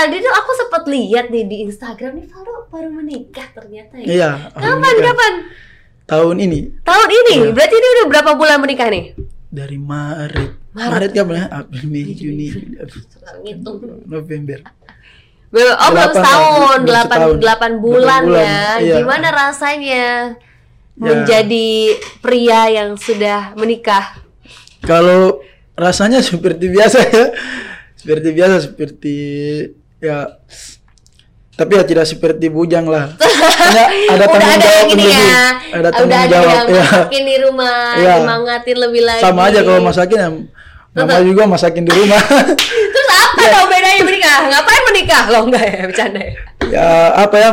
[0.00, 4.06] tadi tuh aku sempat lihat nih di Instagram nih Valdo baru menikah ternyata ya.
[4.08, 4.30] Iya.
[4.48, 5.04] Kapan alhamdulillah.
[5.12, 5.32] kapan?
[6.06, 7.34] Tahun ini Tahun ini?
[7.36, 7.52] Iya.
[7.52, 9.04] Berarti ini udah berapa bulan menikah nih?
[9.50, 10.50] dari Maret.
[10.70, 10.90] Maret.
[10.94, 11.44] Maret kapan ya?
[11.50, 13.76] April, Mei, Juni, Juli, Agustus, Ngitung.
[14.06, 14.58] November.
[15.50, 18.62] Belum, oh belum setahun, belum delapan, delapan bulan, bulan, ya.
[18.78, 18.94] iya.
[19.02, 20.04] Gimana rasanya
[20.94, 21.16] Ya.
[21.16, 24.20] menjadi pria yang sudah menikah?
[24.84, 25.40] Kalau
[25.72, 27.24] rasanya seperti biasa ya.
[27.96, 29.16] Seperti biasa seperti
[30.00, 30.18] ya
[31.54, 33.12] tapi ya tidak seperti bujang lah.
[33.60, 35.12] Hanya ada Udah tanggung ada jawab yang ini lebih.
[35.12, 36.80] ya, Ada udah tanggung ada jawab yang ya.
[36.80, 38.14] masakin di rumah, Iya.
[38.16, 39.20] dimangatin lebih lagi.
[39.20, 40.30] Sama aja kalau masakin ya
[40.90, 42.18] Mama juga masakin di rumah.
[42.96, 44.38] Terus apa dong bedanya menikah?
[44.50, 45.22] Ngapain menikah?
[45.30, 46.34] Loh enggak ya, bercanda ya.
[46.66, 47.50] ya apa ya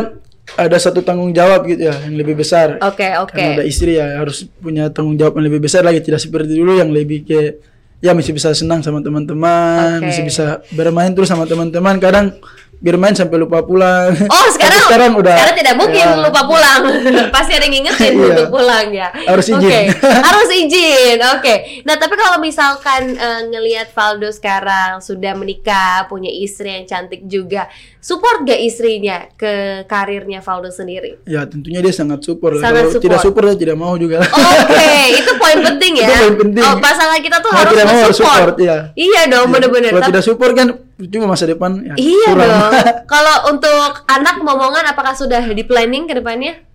[0.57, 2.79] ada satu tanggung jawab gitu ya yang lebih besar.
[2.81, 3.35] Oke, oke.
[3.37, 6.79] Karena ada istri ya harus punya tanggung jawab yang lebih besar lagi tidak seperti dulu
[6.79, 7.61] yang lebih kayak
[7.97, 10.05] ya masih bisa senang sama teman-teman, Oke.
[10.12, 11.98] masih bisa bermain terus sama teman-teman.
[11.98, 12.37] Kadang
[12.77, 14.13] bermain sampai lupa pulang.
[14.27, 16.81] Oh sekarang Tapi sekarang udah sekarang tidak mungkin ya, lupa pulang
[17.35, 18.27] pasti ada yang ngingetin Iya.
[18.31, 19.57] untuk pulang ya Harus izin.
[19.59, 19.81] Oke,
[20.29, 26.70] harus izin oke nah tapi kalau misalkan eh, ngelihat Valdo sekarang sudah menikah punya istri
[26.71, 27.65] yang cantik juga
[27.98, 32.55] support gak istrinya ke karirnya Valdo sendiri Ya tentunya dia sangat support.
[32.55, 33.43] Sangat Kalau tidak support.
[33.43, 34.21] support dia tidak mau juga.
[34.21, 34.89] Oke,
[35.20, 36.07] itu poin penting ya.
[36.07, 36.63] Itu poin penting.
[36.63, 38.31] Oh, pasangan kita tuh Mau harus tidak mau harus support.
[38.31, 38.77] support, iya.
[38.93, 39.91] Iya dong, bener-bener.
[39.91, 40.67] Kalau tidak support kan
[40.99, 42.41] cuma masa depan ya, Iya suram.
[42.41, 42.71] dong.
[43.13, 43.70] Kalau untuk
[44.05, 46.65] anak momongan apakah sudah di planning ke depannya?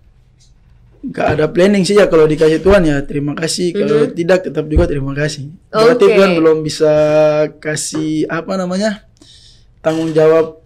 [1.03, 4.87] Gak ada planning sih ya kalau dikasih Tuhan ya terima kasih kalau tidak tetap juga
[4.87, 5.51] terima kasih.
[5.67, 5.99] Berarti.
[5.99, 6.15] Oke.
[6.15, 6.93] Tuhan belum bisa
[7.59, 9.03] kasih apa namanya
[9.79, 10.63] tanggung jawab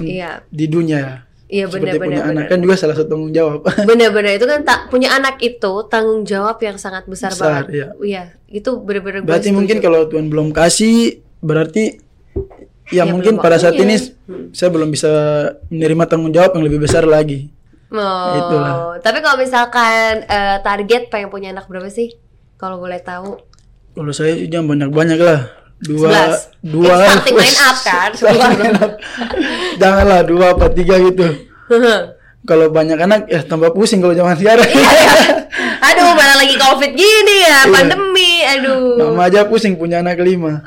[0.00, 0.40] Iya.
[0.48, 1.14] di dunia ya.
[1.44, 2.32] Iya Seperti punya benar-benar.
[2.32, 3.60] anak kan juga salah satu tanggung jawab.
[3.90, 7.66] Benar-benar itu kan tak punya anak itu tanggung jawab yang sangat besar, Besar, banget.
[7.68, 7.86] iya.
[8.00, 12.00] Iya, itu benar-benar berarti mungkin kalau Tuhan belum kasih berarti
[12.90, 13.96] ya, Ya, mungkin pada saat ini
[14.50, 15.10] saya belum bisa
[15.70, 17.50] menerima tanggung jawab yang lebih besar lagi.
[17.90, 18.74] Oh, Itulah.
[19.02, 22.14] Tapi kalau misalkan eh, target pengen punya anak berapa sih?
[22.54, 23.40] Kalau boleh tahu.
[23.94, 25.50] Kalau saya jangan banyak-banyak lah.
[25.80, 26.12] Dua,
[26.60, 26.70] 11.
[26.76, 26.96] dua.
[27.08, 28.10] Starting line up kan?
[29.80, 31.24] Janganlah dua apa tiga gitu.
[32.48, 34.64] Kalau banyak anak ya tambah pusing kalau zaman sekarang.
[35.92, 37.68] aduh, mana lagi covid gini ya, Iya.
[37.68, 38.96] pandemi, aduh.
[39.12, 40.64] Mama aja pusing punya anak lima.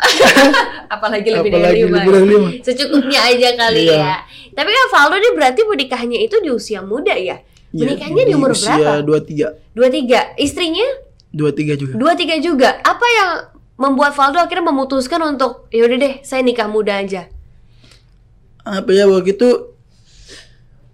[0.94, 1.96] Apalagi lebih Apalagi dari lima.
[1.98, 2.50] lebih dari lima.
[2.62, 3.98] Secukupnya aja kali Iya.
[3.98, 4.16] ya.
[4.52, 7.42] Tapi kan Valdo dia berarti menikahnya itu di usia muda ya?
[7.72, 9.02] Menikahnya di umur usia berapa?
[9.02, 10.20] dua tiga, Dua tiga.
[10.36, 10.86] Istrinya
[11.30, 11.94] dua tiga juga.
[11.94, 12.70] dua tiga juga.
[12.80, 13.30] Apa yang
[13.76, 17.26] membuat Valdo akhirnya memutuskan untuk yaudah deh saya nikah muda aja.
[18.62, 19.74] Apa ya waktu itu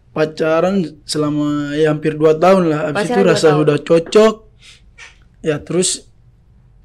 [0.10, 2.80] pacaran selama ya hampir dua tahun lah.
[2.88, 3.62] Habis Pacaran itu rasa tahun.
[3.62, 4.34] udah cocok.
[5.42, 6.08] Ya terus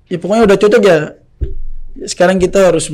[0.05, 0.99] ya pokoknya udah cocok ya.
[2.03, 2.91] Sekarang kita harus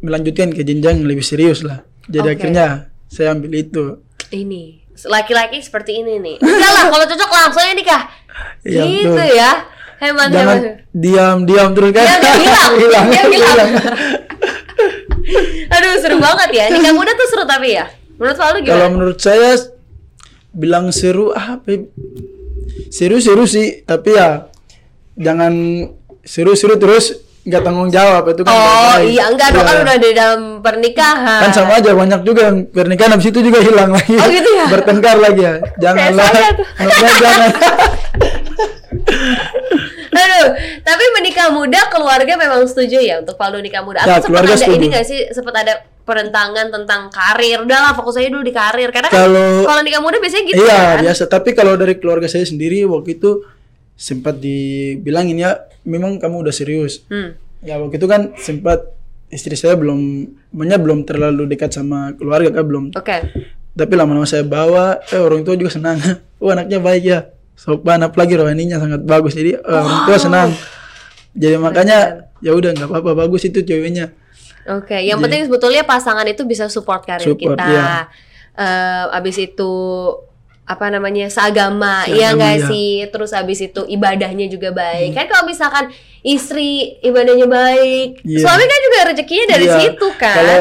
[0.00, 1.84] melanjutkan ke jenjang lebih serius lah.
[2.08, 2.34] Jadi Oke.
[2.40, 2.66] akhirnya
[3.06, 3.84] saya ambil itu.
[4.28, 6.36] Ini laki-laki seperti ini nih.
[6.40, 8.02] Enggak lah kalau cocok langsung aja nikah.
[8.64, 9.36] Iya, gitu betul.
[9.36, 9.52] ya.
[9.98, 10.74] Hemat Jangan hemat.
[10.94, 12.06] diam diam terus kan.
[12.06, 12.38] Diam,
[12.82, 13.06] hilang.
[13.06, 13.06] hilang.
[13.28, 13.70] Hilang.
[15.74, 16.64] Aduh seru banget ya.
[16.70, 17.86] Nikah muda tuh seru tapi ya.
[18.16, 18.88] Menurut Valdo Kalau gimana?
[18.90, 19.50] menurut saya
[20.50, 21.66] bilang seru apa?
[21.68, 21.78] ya?
[22.88, 24.48] Seru-seru sih, tapi ya
[25.14, 25.52] jangan
[26.24, 29.68] seru-seru terus nggak tanggung jawab itu kan nggak Oh iya enggak dong Iya.
[29.68, 31.40] kan udah di dalam pernikahan.
[31.40, 34.14] Kan sama aja banyak juga yang pernikahan habis itu juga hilang lagi.
[34.14, 34.66] Oh, gitu ya?
[34.68, 35.54] Bertengkar lagi ya.
[35.78, 36.28] Janganlah.
[37.16, 37.48] jangan.
[40.10, 40.46] Aduh,
[40.82, 44.00] tapi menikah muda keluarga memang setuju ya untuk Valdo nikah muda.
[44.00, 44.88] Atau Ya, sempat keluarga ada ini setuju.
[44.90, 47.58] gak sih sempat ada perentangan tentang karir?
[47.60, 48.90] Udahlah fokus aja dulu di karir.
[48.90, 50.96] Karena kan Kalau- kalau nikah muda biasanya gitu iya kan.
[51.02, 51.22] biasa.
[51.26, 53.30] Tapi kalau dari keluarga saya sendiri waktu itu
[53.98, 57.02] sempat dibilangin ya, memang kamu udah serius.
[57.10, 57.34] Hmm.
[57.66, 58.94] Ya waktu itu kan sempat
[59.28, 62.84] istri saya belum, makanya belum terlalu dekat sama keluarga kan belum.
[62.94, 63.18] Oke.
[63.74, 65.98] Tapi lama-lama saya bawa, eh orang tua juga senang.
[66.38, 69.34] Oh anaknya baik ya, sopan apalagi rohaninya sangat bagus.
[69.34, 70.54] Jadi eh, orang tua senang.
[71.34, 74.14] Jadi makanya ya udah nggak apa-apa bagus itu ceweknya.
[74.70, 77.66] Oke, yang penting sebetulnya pasangan itu bisa support karir Support, kita.
[77.66, 78.06] iya.
[78.54, 79.72] Eh, abis itu
[80.68, 82.66] apa namanya seagama, Seagama, iya nggak iya.
[82.68, 82.90] sih?
[83.08, 85.16] Terus abis itu ibadahnya juga baik.
[85.16, 85.88] Kan kalau misalkan
[86.20, 88.44] istri ibadahnya baik, Iya.
[88.44, 89.76] suami kan juga rezekinya dari Iya.
[89.80, 90.36] situ kan.
[90.36, 90.60] Kalau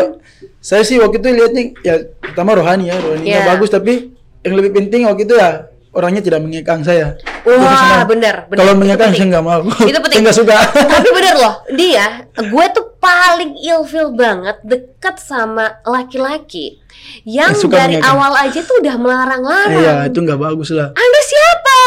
[0.64, 3.50] saya sih waktu itu lihatnya ya pertama rohani ya, rohaninya Iya.
[3.52, 4.16] bagus tapi
[4.48, 7.18] yang lebih penting waktu itu ya orangnya tidak mengekang saya.
[7.44, 8.60] Wah, bener, bener.
[8.64, 9.62] Kalau mengekang saya nggak mau.
[9.84, 10.20] Itu penting.
[10.20, 10.58] saya nggak suka.
[10.88, 16.84] Tapi bener loh, dia, gue tuh paling ilfil banget dekat sama laki-laki
[17.24, 18.12] yang Eh, suka dari mengekang.
[18.12, 19.80] awal aja tuh udah melarang-larang.
[19.80, 20.92] Iya itu nggak bagus lah.
[20.92, 21.80] Anda siapa?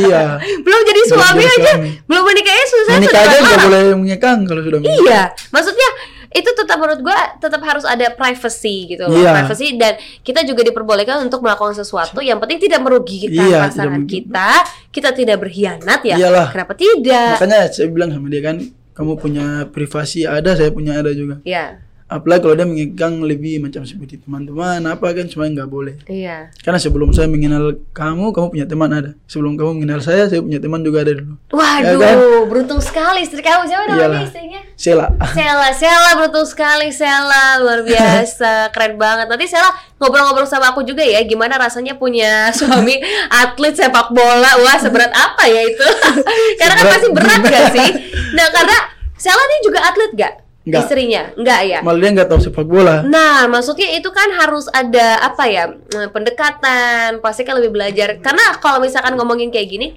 [0.00, 0.24] iya.
[0.64, 1.90] belum jadi suami jadi aja, suami.
[2.04, 5.02] belum menikah aja susah Menikah sudah aja nggak boleh mengekang kalau sudah menikah.
[5.02, 5.90] Iya, maksudnya
[6.32, 9.12] itu tetap menurut gua tetap harus ada privacy gitu loh.
[9.14, 9.32] Iya.
[9.36, 9.92] Privacy dan
[10.22, 14.50] kita juga diperbolehkan untuk melakukan sesuatu yang penting tidak merugikan Iya, pasangan tidak- kita,
[14.88, 16.16] kita tidak berkhianat ya.
[16.16, 16.48] Iyalah.
[16.48, 17.36] Kenapa tidak?
[17.36, 18.56] Makanya saya bilang sama dia kan,
[18.92, 21.40] kamu punya privasi ada, saya punya ada juga.
[21.44, 21.80] Ya.
[22.12, 25.94] Apalagi kalau dia mengegang lebih macam seperti teman-teman apa kan semuanya nggak boleh.
[26.04, 26.52] Iya.
[26.60, 29.10] Karena sebelum saya mengenal kamu, kamu punya teman ada.
[29.24, 31.34] Sebelum kamu mengenal saya, saya punya teman juga ada dulu.
[31.50, 32.16] Waduh, Ya kan?
[32.46, 33.64] beruntung sekali istri kamu.
[33.64, 34.60] Siapa namanya istrinya?
[34.76, 35.06] Sela.
[35.32, 39.26] Sela, Sela beruntung sekali Sela, luar biasa, keren banget.
[39.26, 43.00] Nanti Sela ngobrol-ngobrol sama aku juga ya, gimana rasanya punya suami
[43.30, 44.60] atlet sepak bola.
[44.60, 45.86] Wah, seberat apa ya itu?
[46.60, 47.88] karena kan pasti berat gak sih?
[48.34, 48.76] Nah, karena
[49.16, 50.34] Sela ini juga atlet gak?
[50.62, 50.82] Nggak.
[50.86, 51.78] Istrinya, enggak ya?
[51.82, 53.02] Malah dia nggak tahu sepak bola.
[53.02, 58.22] Nah, maksudnya itu kan harus ada apa ya eh, pendekatan, pasti kan lebih belajar.
[58.22, 59.88] Karena kalau misalkan ngomongin kayak gini,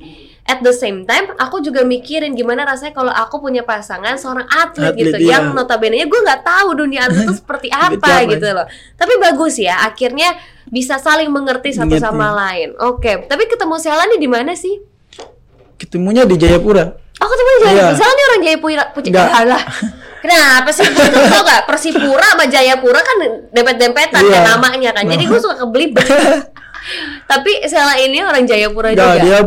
[0.46, 4.94] at the same time aku juga mikirin gimana rasanya kalau aku punya pasangan seorang atlet,
[4.94, 5.38] Atlet, gitu, iya.
[5.38, 8.66] yang notabene gue nggak tahu dunia atlet itu seperti apa gitu loh.
[8.98, 10.34] Tapi bagus ya, akhirnya
[10.66, 12.74] bisa saling mengerti satu sama lain.
[12.82, 14.82] Oke, tapi ketemu Sela nih di mana sih?
[15.78, 16.90] Ketemunya di Jayapura.
[17.22, 17.86] Oh ketemu di Jayapura.
[17.86, 17.98] Iya.
[17.98, 18.84] Sela nih orang Jayapura.
[18.98, 19.30] Puji Nggak.
[19.30, 19.64] Alah.
[20.26, 20.86] Kenapa sih?
[20.88, 23.18] Gue tuh tau gak Persipura sama Jayapura kan
[23.50, 24.34] dempet-dempetan Iya.
[24.34, 25.06] kan namanya kan.
[25.06, 26.02] Jadi gue suka kebelibet.
[27.32, 29.22] Tapi Sela ini orang Jayapura Nggak, juga.
[29.22, 29.40] dia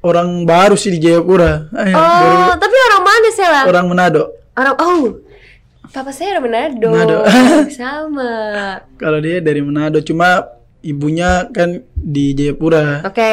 [0.00, 1.68] orang baru sih di Jayapura.
[1.70, 3.60] Eh, Oh, dari tapi orang mana Sela?
[3.64, 4.22] orang Manado.
[4.52, 5.04] Orang oh.
[5.88, 6.88] Papa saya orang Manado.
[6.88, 7.16] Manado.
[7.72, 8.32] Sama.
[8.96, 10.48] Kalau dia dari Manado, cuma
[10.80, 13.04] ibunya kan di Jayapura.
[13.04, 13.32] Oke.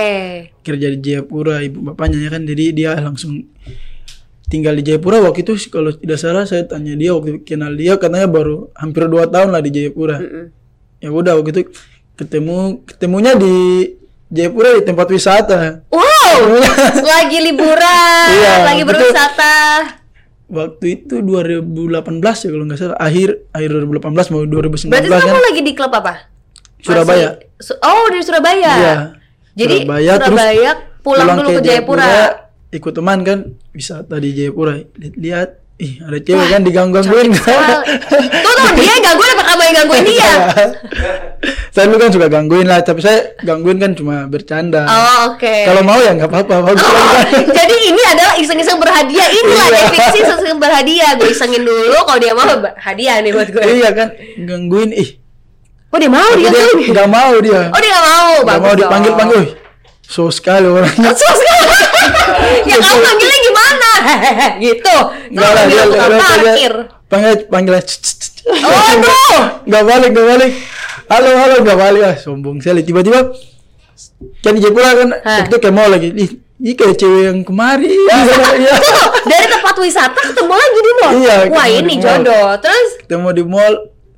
[0.60, 2.44] Kerja di Jayapura, ibu bapaknya ya kan.
[2.44, 3.44] Jadi dia langsung
[4.50, 8.25] tinggal di Jayapura waktu itu kalau tidak salah saya tanya dia waktu kenal dia katanya
[8.25, 10.18] baru hampir dua tahun lah di Jayapura.
[10.18, 10.46] Mm-mm.
[11.00, 11.62] Ya udah waktu itu
[12.18, 13.56] ketemu ketemunya di
[14.28, 15.86] Jayapura di tempat wisata.
[15.90, 16.40] Wow,
[17.13, 19.56] lagi liburan, Iya, lagi berwisata.
[20.50, 21.62] Waktu itu 2018
[22.19, 25.22] ya kalau nggak salah akhir akhir 2018 mau 2019 Berarti kan.
[25.30, 26.13] kamu lagi di klub apa?
[26.81, 27.38] Surabaya.
[27.38, 28.74] Masih- oh, di Surabaya.
[28.74, 28.96] Iya.
[29.54, 32.10] Jadi Surabaya, Surabaya, terus pulang, dulu ke Jayapura.
[32.71, 33.39] Ikut teman kan
[33.71, 34.77] wisata di Jayapura
[35.16, 37.81] lihat ih ada cewek kan diganggu-gangguin Well,
[38.44, 40.31] tuh tuh dia gangguin apa kamu yang gangguin dia?
[41.74, 45.56] saya dulu kan suka gangguin lah tapi saya gangguin kan cuma bercanda Oh, oke.
[45.63, 46.75] kalau mau ya nggak apa-apa Oh, kan.
[47.57, 49.24] jadi ini adalah iseng-iseng berhadiah.
[49.25, 49.77] Inilah Iya.
[49.80, 51.10] definisi iseng-iseng berhadiah.
[51.15, 52.44] Gue isengin dulu, kalau dia mau
[52.75, 53.63] hadiah nih buat gue.
[53.63, 54.07] iya kan
[54.38, 55.10] gangguin ih
[55.89, 56.92] Oh dia mau tapi dia dia tuh.
[56.92, 58.31] nggak mau dia Oh dia gak mau.
[58.44, 59.42] Bagus mau dipanggil panggil
[60.09, 61.13] so sekali orangnya.
[61.21, 61.39] Sus,
[62.65, 63.89] ya kamu panggilnya gimana?
[64.65, 64.95] gitu.
[65.29, 66.73] Enggak lah, dia, dia, dia, parkir.
[67.06, 67.73] panggil panggil
[68.50, 69.61] Oh, aduh.
[69.69, 70.51] nggak balik nggak balik.
[71.06, 72.01] Halo halo nggak balik.
[72.01, 72.81] Ah sombong sekali.
[72.81, 73.29] Tiba-tiba
[74.41, 76.09] kan di Jepura kan waktu itu ke mall lagi.
[76.17, 77.88] Ih ini kayak cewek yang kemari.
[78.59, 78.75] Iya.
[79.23, 81.12] Dari tempat wisata ketemu lagi di mall.
[81.21, 82.57] Iya, Wah ini jodoh.
[82.57, 82.89] Terus?
[83.05, 83.73] Ketemu di mall.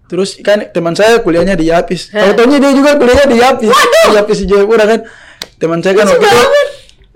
[0.07, 2.11] Terus kan teman saya kuliahnya di Yapis.
[2.11, 2.35] Hah.
[2.35, 3.69] tahu dia juga kuliahnya di Yapis.
[3.71, 4.07] Waduh.
[4.07, 4.99] di Yapis di Jayapura kan
[5.61, 6.41] teman saya kan waktu itu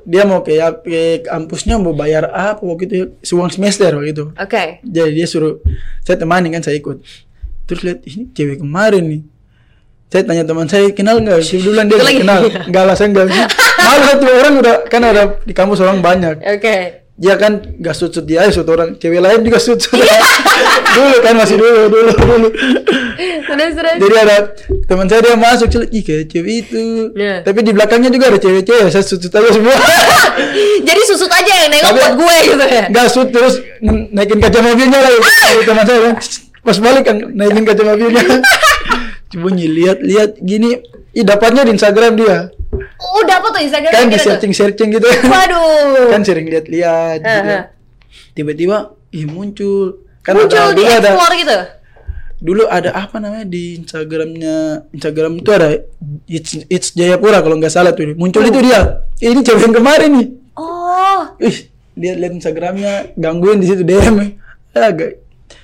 [0.05, 2.95] dia mau ke, Yap- ke kampusnya mau bayar apa waktu itu
[3.33, 4.25] uang semester waktu itu.
[4.31, 4.85] Oke.
[4.85, 5.57] jadi dia suruh
[5.99, 7.01] saya temani kan saya ikut.
[7.65, 9.21] Terus lihat ini cewek kemarin nih.
[10.05, 11.41] Saya tanya teman saya kenal nggak?
[11.57, 13.25] Duluan dia kenal nggak lah saya nggak
[13.85, 16.37] malu satu orang udah kan ada di kampus orang banyak.
[16.45, 17.04] Oke.
[17.15, 18.99] Dia kan nggak sut sut dia aja sut orang.
[18.99, 20.19] Cewek lain juga sut Iya.
[20.95, 22.49] dulu kan masih dulu dulu dulu.
[23.45, 23.95] Terus terus.
[24.03, 24.37] jadi ada
[24.87, 27.11] teman saya dia masuk ih kayak cewek itu.
[27.15, 27.39] Iya.
[27.43, 29.75] tapi di belakangnya juga ada cewek-cewek saya sut sut aja semua.
[30.87, 32.83] Jadi susut aja yang nengok buat gue gitu ya.
[32.91, 33.63] nggak sut terus
[34.11, 36.15] naikin kaca mobilnya lagi Ada teman saya kan
[36.65, 38.21] pas balik kan naikin kaca mobilnya.
[39.31, 40.83] Coba lihat lihat gini
[41.15, 42.54] ih dapatnya di Instagram dia
[42.97, 46.09] Oh dapat tuh Instagram kan di searching searching gitu Waduh.
[46.09, 47.39] kan sering lihat-lihat gitu.
[47.45, 47.59] Aha.
[48.31, 48.77] tiba-tiba
[49.09, 51.57] ih muncul kan Muncul ada, di dulu ada explore gitu.
[52.37, 54.55] dulu ada apa namanya di Instagramnya
[54.91, 55.69] Instagram itu ada
[56.25, 60.11] it's, it's Jayapura kalau nggak salah tuh muncul itu dia "Eh, ini cewek yang kemarin
[60.13, 61.35] nih Oh.
[61.37, 61.57] ih
[61.93, 64.15] dia lihat Instagramnya gangguin di situ DM
[64.69, 65.19] ya gak-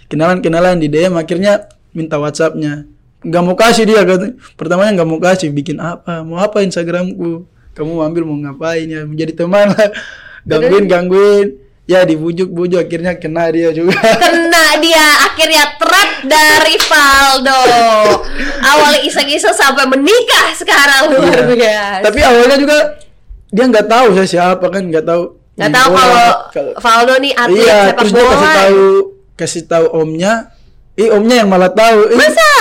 [0.08, 2.88] kenalan kenalan di DM akhirnya minta WhatsAppnya
[3.22, 4.34] nggak mau kasih dia kata.
[4.54, 6.22] Pertamanya nggak mau kasih bikin apa?
[6.22, 7.46] Mau apa Instagramku?
[7.72, 9.02] Kamu mau ambil mau ngapain ya?
[9.04, 9.90] Menjadi teman lah.
[10.50, 11.48] Gangguin gangguin.
[11.86, 13.92] Ya dibujuk bujuk akhirnya kena dia juga.
[14.24, 17.62] Kena dia akhirnya trap dari Valdo.
[18.62, 21.44] Awalnya iseng-iseng sampai menikah sekarang luar Iya.
[21.52, 22.02] biasa.
[22.02, 22.78] tapi awalnya juga
[23.46, 25.24] dia nggak tahu saya siapa kan nggak tahu.
[25.52, 28.32] Gak main tahu bola, kalau Valdo nih atlet iya sepak terus dia bola.
[28.32, 28.86] kasih tahu
[29.36, 30.34] kasih tahu omnya.
[30.94, 32.00] Eh omnya yang malah tahu.
[32.08, 32.52] Eh, Masa?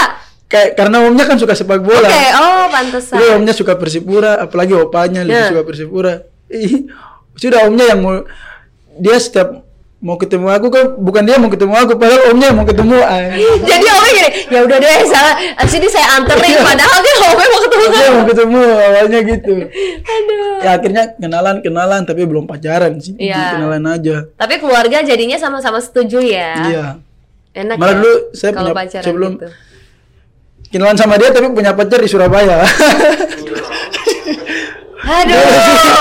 [0.50, 3.16] Kayak karena omnya kan suka sepak bola Oke, oh pantesan.
[3.16, 5.48] Iya omnya suka Persipura apalagi opanya lebih Ya.
[5.48, 6.14] suka Persipura
[6.48, 6.90] Ih,
[7.32, 8.26] sudah omnya yang mau
[8.92, 9.62] dia setiap
[9.96, 13.30] mau ketemu aku kan bukan dia mau ketemu aku padahal omnya mau ketemu ah.
[13.60, 15.34] Jadi omnya gini, ya udah deh, salah.
[15.54, 19.54] Abis ini saya anterin, padahal dia omnya mau ketemu mau ketemu awalnya gitu
[20.00, 20.56] Aduh.
[20.58, 23.54] ya akhirnya kenalan kenalan tapi belum pacaran sih Iya.
[23.54, 26.50] kenalan aja Tapi keluarga jadinya sama-sama setuju ya.
[26.66, 26.84] iya
[27.52, 27.96] Enak Malah ya.
[27.96, 29.48] dulu saya punya- pacaran sebelum- gitu.
[30.70, 32.62] Kenalan sama dia tapi punya pacar di Surabaya
[35.00, 35.36] Aduh,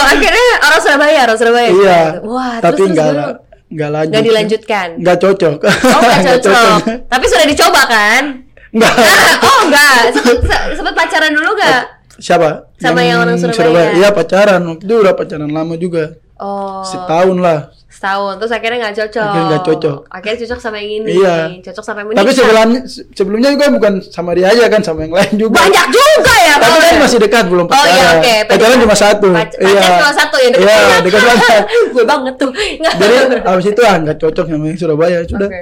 [0.05, 1.69] akhirnya orang Surabaya, orang Surabaya.
[1.71, 3.33] iya Wah, tapi terus, terus nggak gimana?
[3.69, 4.87] nggak lanjut Nggak dilanjutkan.
[4.97, 6.79] nggak cocok Oh, nggak cocok.
[7.07, 8.23] Tapi sudah dicoba kan?
[8.69, 8.93] nggak
[9.41, 9.99] oh, enggak.
[10.13, 11.81] Sempet, se- sempet pacaran dulu nggak?
[12.19, 13.95] siapa Sama yang orang Surabaya.
[13.95, 18.39] iya pacaran waktu itu udah pacaran lama juga Oh, setahun lah setahun.
[18.39, 19.27] Terus akhirnya nggak cocok.
[19.27, 19.97] Akhirnya nggak cocok.
[20.07, 21.11] Akhirnya cocok sama yang ini.
[21.11, 21.35] Iya.
[21.59, 22.21] Cocok sama yang menikah.
[22.21, 22.79] tapi sebelumnya
[23.11, 26.77] sebelumnya juga bukan sama dia aja kan sama yang lain juga Banyak juga ya, tapi
[26.79, 28.35] kan masih dekat belum Oh pacaran iya oke.
[28.47, 30.63] pacaran cuma satu Pac- Pacaran cuma satu ya dekat.
[30.63, 32.49] iya dekat banget Gue banget tuh.
[32.55, 32.93] Nggak.
[32.95, 35.61] jadi abis itu ah nggak cocok sama yang Surabaya sudah Oke.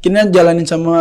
[0.00, 0.96] kini jalanin sama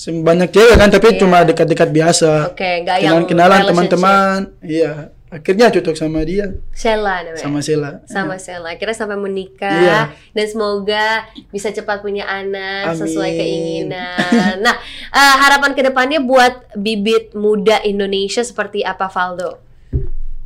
[0.00, 1.18] banyak cewek kan tapi Iya.
[1.20, 7.36] cuma dekat-dekat biasa Oke, nggak yang kenalan teman-teman iya akhirnya cocok sama dia Sheila namanya.
[7.36, 8.72] sama Sela sama Sheila.
[8.72, 10.00] Akhirnya sampai menikah Iya.
[10.32, 11.06] dan semoga
[11.48, 13.38] bisa cepat punya anak sesuai Amin.
[13.38, 14.56] keinginan.
[14.64, 14.76] nah,
[15.10, 19.60] eh, harapan ke depannya buat bibit muda Indonesia seperti apa Valdo?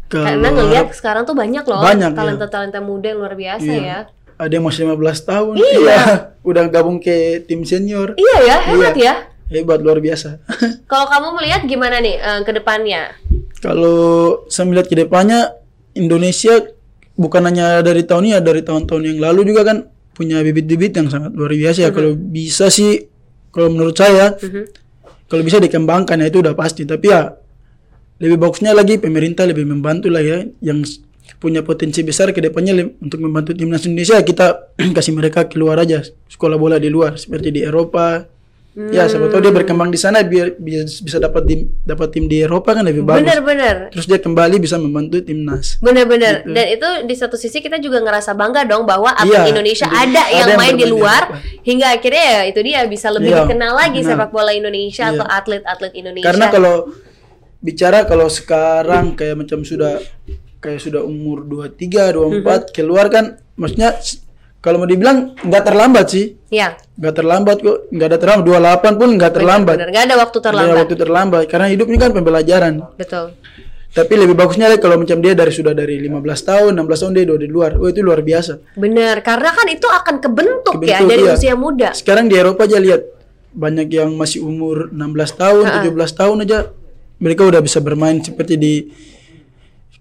[0.06, 2.16] Karena ngelihat sekarang tuh banyak loh Banyak, ya.
[2.16, 3.80] talenta-talenta muda yang luar biasa Iya.
[3.80, 4.00] ya.
[4.34, 6.02] ada yang masih 15 tahun Iya.
[6.42, 9.04] udah gabung ke tim senior Iya ya, hebat Iya.
[9.06, 9.14] ya.
[9.52, 10.40] Hebat luar biasa.
[10.90, 13.12] Kalau kamu melihat gimana nih eh, ke depannya?
[13.62, 15.54] kalau saya melihat ke depannya
[15.94, 16.66] Indonesia
[17.14, 21.06] bukan hanya dari tahun ini ya dari tahun-tahun yang lalu juga kan punya bibit-bibit yang
[21.06, 21.90] sangat luar biasa ya.
[21.94, 23.06] Kalau bisa sih
[23.54, 24.64] kalau menurut saya Mhm.
[25.30, 26.82] kalau bisa dikembangkan ya itu udah pasti.
[26.82, 27.38] Tapi ya
[28.18, 30.82] lebih bagusnya lagi pemerintah lebih membantu lah ya yang
[31.38, 34.18] punya potensi besar ke depannya untuk membantu timnas Indonesia.
[34.20, 38.26] Kita kasih mereka keluar aja sekolah bola di luar seperti di Eropa
[38.72, 42.72] ya siapa tahu dia berkembang di sana biar bisa dapat tim dapat tim di Eropa
[42.72, 43.92] kan lebih bagus Bener-bener.
[43.92, 46.40] terus dia kembali bisa membantu timnas Bener-bener.
[46.42, 49.52] Dan itu di satu sisi kita juga ngerasa bangga dong bahwa atlet Iya.
[49.52, 51.60] Indonesia Ada ada yang yang main di di luar Eropa.
[51.62, 53.40] hingga akhirnya ya itu dia bisa lebih Iya.
[53.44, 54.08] dikenal lagi Nah.
[54.08, 55.12] sepak bola Indonesia Iya.
[55.14, 56.26] atau atlet-atlet Indonesia.
[56.26, 56.74] karena kalau
[57.58, 60.00] bicara kalau sekarang kayak macam sudah
[60.58, 64.00] kayak sudah umur 23, 24 keluar kan maksudnya
[64.62, 66.38] kalau mau dibilang nggak terlambat sih.
[66.48, 67.90] Ya, nggak terlambat kok.
[67.90, 68.44] Nggak ada terlambat.
[68.86, 69.76] 28 pun nggak terlambat.
[69.76, 70.80] bener nggak ada waktu Nggak ada terlambat.
[70.86, 71.42] waktu terlambat.
[71.50, 72.74] Karena hidup ini kan pembelajaran.
[72.94, 73.26] Betul.
[73.92, 77.44] tapi lebih bagusnya kalau macam dia dari sudah dari 15 tahun 16 tahun dia udah
[77.44, 77.70] di luar.
[77.76, 78.72] Oh itu luar biasa.
[78.72, 81.32] Bener, karena kan itu akan kebentuk, ya Kebentuk, dari iya.
[81.36, 81.88] usia muda.
[81.92, 83.04] sekarang di Eropa aja lihat
[83.52, 84.96] banyak yang masih umur 16
[85.36, 86.58] tahun 17 tahun aja
[87.20, 88.88] mereka udah bisa bermain seperti di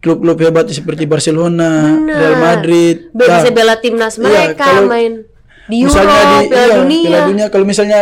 [0.02, 3.14] klub-klub hebat seperti Barcelona, Real Madrid.
[3.14, 5.24] Nah, bisa bela timnas iya, mereka kalau main
[5.70, 7.06] di Euro, misalnya di Piala iya, Dunia.
[7.06, 8.00] Piala Dunia kalau misalnya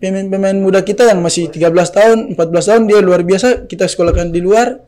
[0.00, 4.40] pemain-pemain muda kita yang masih 13 tahun, 14 tahun dia luar biasa, kita sekolahkan di
[4.40, 4.87] luar.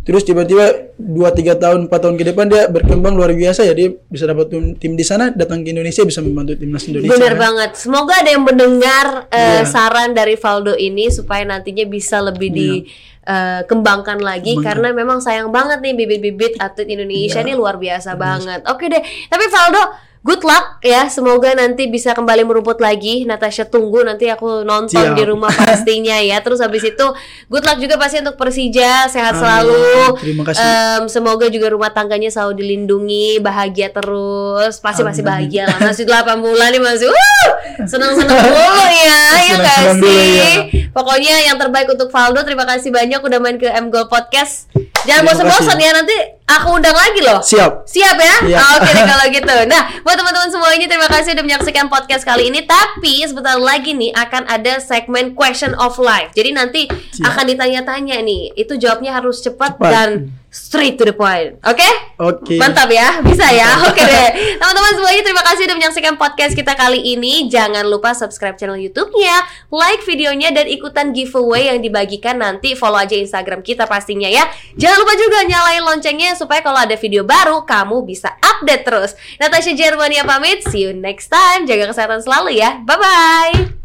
[0.00, 3.92] Terus tiba-tiba 2 3 tahun, 4 tahun ke depan dia berkembang luar biasa ya dia
[4.08, 7.12] bisa dapat tim, tim di sana datang ke Indonesia bisa membantu timnas Indonesia.
[7.12, 7.40] Bener kan?
[7.44, 7.70] banget.
[7.76, 9.68] Semoga ada yang mendengar eh, Iya.
[9.68, 15.94] saran dari Valdo ini supaya nantinya bisa lebih dikembangkan lagi karena memang sayang banget nih
[15.94, 17.46] bibit-bibit atlet Indonesia Iya.
[17.46, 18.64] ini luar biasa banget.
[18.66, 19.04] Oke deh.
[19.04, 19.82] Tapi Valdo,
[20.20, 21.08] good luck ya.
[21.08, 23.24] Semoga nanti bisa kembali merumput lagi.
[23.24, 25.16] Natasha tunggu nanti aku nonton Siap.
[25.16, 26.40] di rumah pastinya ya.
[26.44, 27.06] Terus habis itu
[27.48, 29.42] good luck juga pasti untuk Persija, sehat Amin.
[29.42, 29.84] selalu.
[30.20, 30.62] Terima kasih.
[30.64, 34.78] Em, semoga juga rumah tangganya selalu dilindungi, bahagia terus.
[34.80, 35.30] Pasti masih Amin.
[35.32, 35.78] bahagia lah.
[35.90, 37.08] Masih 8 bulan nih masih.
[37.08, 37.48] Uh,
[37.88, 40.94] senang-senang dulu ya, ya Senang-senang ya.
[40.94, 42.42] Pokoknya yang terbaik untuk Valdo.
[42.42, 44.66] Terima kasih banyak udah main ke M Goal Podcast.
[45.00, 46.12] Jangan Terima bosan-bosan ya nanti
[46.44, 47.40] aku undang lagi loh.
[47.40, 47.86] Siap.
[47.86, 48.36] Siap ya?
[48.44, 48.56] Iya.
[48.58, 49.56] Ah, Oke deh kalau gitu.
[49.64, 52.66] Nah, buat teman-teman semuanya terima kasih udah menyaksikan podcast kali ini.
[52.66, 56.34] Tapi sebentar lagi nih akan ada segmen question of life.
[56.34, 57.32] Jadi nanti Siap.
[57.32, 58.52] akan ditanya-tanya nih.
[58.58, 59.88] Itu jawabnya harus cepat, Cepat.
[59.88, 60.08] dan
[60.50, 61.56] straight to the point.
[61.62, 61.86] Oke?
[62.18, 62.58] Oke.
[62.58, 63.86] Mantap ya, bisa ya.
[63.86, 64.58] Oke deh.
[64.58, 67.46] Teman-teman semuanya terima kasih udah menyaksikan podcast kita kali ini.
[67.46, 72.74] Jangan lupa subscribe channel YouTube-nya, like videonya dan ikutan giveaway yang dibagikan nanti.
[72.74, 74.44] Follow aja Instagram kita pastinya ya.
[74.74, 79.10] Jangan lupa juga nyalain loncengnya supaya kalau ada video baru kamu bisa update terus.
[79.38, 80.66] Natasha Jermania pamit.
[80.66, 81.64] See you next time.
[81.64, 82.82] Jaga kesehatan selalu ya.
[82.82, 83.79] Bye bye.